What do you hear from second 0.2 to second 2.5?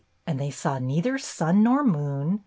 And they saw neither sun nor moon.